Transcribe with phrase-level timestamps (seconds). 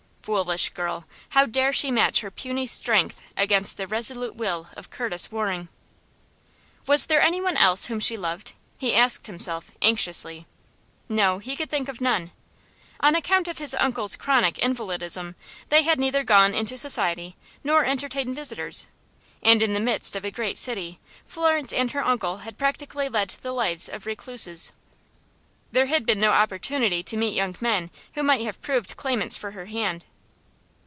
[0.23, 5.31] Foolish girl, how dare she match her puny strength against the resolute will of Curtis
[5.31, 5.67] Waring?"
[6.85, 10.45] "Was there any one else whom she loved?" he asked himself, anxiously.
[11.09, 12.29] No, he could think of none.
[12.99, 15.33] On account of his uncle's chronic invalidism,
[15.69, 18.85] they had neither gone into society, nor entertained visitors,
[19.41, 23.29] and in the midst of a great city Florence and her uncle had practically led
[23.41, 24.71] the lives of recluses.
[25.71, 29.51] There had been no opportunity to meet young men who might have proved claimants for
[29.51, 30.05] her hand.